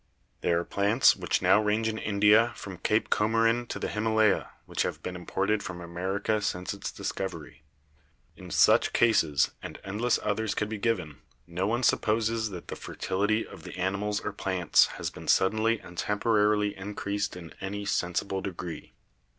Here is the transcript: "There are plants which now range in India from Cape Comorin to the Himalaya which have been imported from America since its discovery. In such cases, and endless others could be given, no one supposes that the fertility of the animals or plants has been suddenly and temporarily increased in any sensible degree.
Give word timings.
"There 0.39 0.57
are 0.59 0.65
plants 0.65 1.15
which 1.15 1.43
now 1.43 1.61
range 1.61 1.87
in 1.87 1.99
India 1.99 2.53
from 2.55 2.79
Cape 2.79 3.11
Comorin 3.11 3.67
to 3.67 3.77
the 3.77 3.87
Himalaya 3.87 4.49
which 4.65 4.81
have 4.81 5.03
been 5.03 5.15
imported 5.15 5.61
from 5.61 5.79
America 5.79 6.41
since 6.41 6.73
its 6.73 6.91
discovery. 6.91 7.61
In 8.35 8.49
such 8.49 8.93
cases, 8.93 9.51
and 9.61 9.79
endless 9.83 10.17
others 10.23 10.55
could 10.55 10.69
be 10.69 10.79
given, 10.79 11.19
no 11.45 11.67
one 11.67 11.83
supposes 11.83 12.49
that 12.49 12.69
the 12.69 12.75
fertility 12.75 13.45
of 13.45 13.61
the 13.61 13.77
animals 13.77 14.21
or 14.21 14.31
plants 14.33 14.87
has 14.97 15.11
been 15.11 15.27
suddenly 15.27 15.79
and 15.79 15.99
temporarily 15.99 16.75
increased 16.75 17.35
in 17.35 17.53
any 17.61 17.85
sensible 17.85 18.41
degree. 18.41 18.93